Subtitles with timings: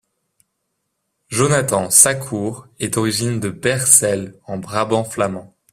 [1.29, 5.55] Jonathan Sacoor est originaire de Beersel en Brabant flamand.